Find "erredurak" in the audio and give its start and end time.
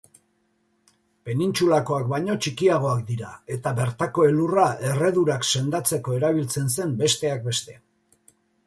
4.91-5.47